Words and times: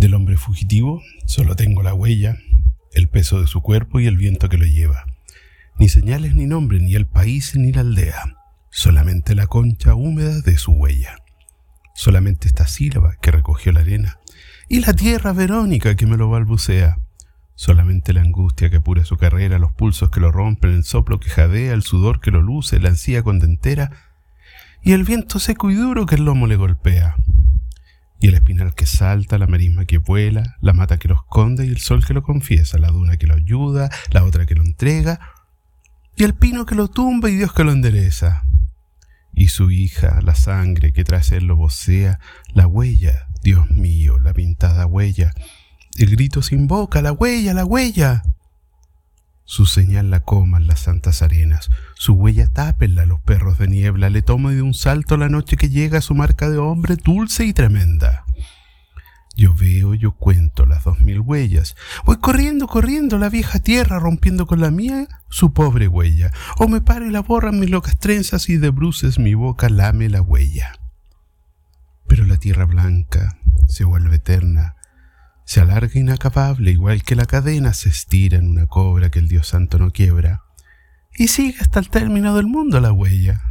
Del 0.00 0.14
hombre 0.14 0.38
fugitivo 0.38 1.02
solo 1.26 1.56
tengo 1.56 1.82
la 1.82 1.92
huella, 1.92 2.38
el 2.94 3.10
peso 3.10 3.38
de 3.38 3.46
su 3.46 3.60
cuerpo 3.60 4.00
y 4.00 4.06
el 4.06 4.16
viento 4.16 4.48
que 4.48 4.56
lo 4.56 4.64
lleva. 4.64 5.04
Ni 5.78 5.90
señales 5.90 6.34
ni 6.34 6.46
nombre, 6.46 6.78
ni 6.78 6.94
el 6.94 7.06
país 7.06 7.54
ni 7.54 7.70
la 7.70 7.82
aldea, 7.82 8.34
solamente 8.70 9.34
la 9.34 9.46
concha 9.46 9.94
húmeda 9.94 10.40
de 10.40 10.56
su 10.56 10.72
huella. 10.72 11.18
Solamente 11.94 12.48
esta 12.48 12.66
sílaba 12.66 13.16
que 13.20 13.30
recogió 13.30 13.72
la 13.72 13.80
arena 13.80 14.18
y 14.70 14.80
la 14.80 14.94
tierra 14.94 15.34
verónica 15.34 15.94
que 15.96 16.06
me 16.06 16.16
lo 16.16 16.30
balbucea. 16.30 16.96
Solamente 17.54 18.14
la 18.14 18.22
angustia 18.22 18.70
que 18.70 18.76
apura 18.76 19.04
su 19.04 19.18
carrera, 19.18 19.58
los 19.58 19.72
pulsos 19.72 20.08
que 20.08 20.20
lo 20.20 20.32
rompen, 20.32 20.70
el 20.70 20.84
soplo 20.84 21.20
que 21.20 21.28
jadea, 21.28 21.74
el 21.74 21.82
sudor 21.82 22.20
que 22.20 22.30
lo 22.30 22.40
luce, 22.40 22.80
la 22.80 22.88
ansía 22.88 23.22
contentera 23.22 23.90
y 24.82 24.92
el 24.92 25.04
viento 25.04 25.38
seco 25.38 25.70
y 25.70 25.74
duro 25.74 26.06
que 26.06 26.14
el 26.14 26.24
lomo 26.24 26.46
le 26.46 26.56
golpea 26.56 27.16
y 28.18 28.28
el 28.28 28.34
espinal 28.34 28.74
que 28.74 28.86
salta, 29.00 29.38
la 29.38 29.46
marisma 29.46 29.86
que 29.86 29.96
vuela, 29.96 30.56
la 30.60 30.74
mata 30.74 30.98
que 30.98 31.08
lo 31.08 31.14
esconde 31.14 31.66
y 31.66 31.70
el 31.70 31.78
sol 31.78 32.04
que 32.04 32.12
lo 32.12 32.22
confiesa, 32.22 32.76
la 32.76 32.88
duna 32.88 33.16
que 33.16 33.26
lo 33.26 33.34
ayuda, 33.34 33.88
la 34.10 34.24
otra 34.24 34.44
que 34.44 34.54
lo 34.54 34.62
entrega, 34.62 35.18
y 36.16 36.24
el 36.24 36.34
pino 36.34 36.66
que 36.66 36.74
lo 36.74 36.88
tumba 36.88 37.30
y 37.30 37.36
Dios 37.36 37.54
que 37.54 37.64
lo 37.64 37.72
endereza. 37.72 38.44
Y 39.32 39.48
su 39.48 39.70
hija, 39.70 40.20
la 40.22 40.34
sangre 40.34 40.92
que 40.92 41.02
tras 41.02 41.32
él 41.32 41.44
lo 41.46 41.56
vocea, 41.56 42.20
la 42.52 42.66
huella, 42.66 43.28
Dios 43.42 43.70
mío, 43.70 44.18
la 44.18 44.34
pintada 44.34 44.84
huella, 44.84 45.32
el 45.96 46.10
grito 46.10 46.42
sin 46.42 46.66
boca, 46.66 47.00
la 47.00 47.12
huella, 47.12 47.54
la 47.54 47.64
huella. 47.64 48.22
Su 49.46 49.64
señal 49.64 50.10
la 50.10 50.20
coman 50.20 50.66
las 50.66 50.80
santas 50.80 51.22
arenas, 51.22 51.70
su 51.94 52.12
huella 52.12 52.48
tápenla 52.48 53.06
los 53.06 53.20
perros 53.20 53.58
de 53.58 53.66
niebla, 53.66 54.10
le 54.10 54.20
toma 54.20 54.50
de 54.50 54.60
un 54.60 54.74
salto 54.74 55.16
la 55.16 55.30
noche 55.30 55.56
que 55.56 55.70
llega 55.70 56.02
su 56.02 56.14
marca 56.14 56.50
de 56.50 56.58
hombre 56.58 56.96
dulce 56.96 57.46
y 57.46 57.54
tremenda. 57.54 58.19
Yo 59.40 59.54
veo, 59.54 59.94
yo 59.94 60.12
cuento 60.12 60.66
las 60.66 60.84
dos 60.84 61.00
mil 61.00 61.20
huellas. 61.20 61.74
Voy 62.04 62.18
corriendo, 62.18 62.66
corriendo 62.66 63.16
la 63.16 63.30
vieja 63.30 63.58
tierra, 63.58 63.98
rompiendo 63.98 64.46
con 64.46 64.60
la 64.60 64.70
mía 64.70 65.08
su 65.30 65.54
pobre 65.54 65.88
huella. 65.88 66.30
O 66.58 66.68
me 66.68 66.82
paro 66.82 67.06
y 67.06 67.10
la 67.10 67.22
borran 67.22 67.58
mis 67.58 67.70
locas 67.70 67.98
trenzas 67.98 68.50
y 68.50 68.58
de 68.58 68.68
bruces 68.68 69.18
mi 69.18 69.32
boca 69.32 69.70
lame 69.70 70.10
la 70.10 70.20
huella. 70.20 70.74
Pero 72.06 72.26
la 72.26 72.36
tierra 72.36 72.66
blanca 72.66 73.38
se 73.66 73.84
vuelve 73.84 74.16
eterna, 74.16 74.76
se 75.46 75.62
alarga 75.62 75.98
inacabable, 75.98 76.72
igual 76.72 77.02
que 77.02 77.16
la 77.16 77.24
cadena 77.24 77.72
se 77.72 77.88
estira 77.88 78.36
en 78.36 78.46
una 78.46 78.66
cobra 78.66 79.08
que 79.08 79.20
el 79.20 79.28
Dios 79.28 79.48
Santo 79.48 79.78
no 79.78 79.90
quiebra, 79.90 80.42
y 81.16 81.28
sigue 81.28 81.56
hasta 81.62 81.80
el 81.80 81.88
término 81.88 82.36
del 82.36 82.46
mundo 82.46 82.78
la 82.78 82.92
huella. 82.92 83.49